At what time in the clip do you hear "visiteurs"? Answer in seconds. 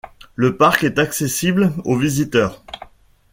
1.95-2.63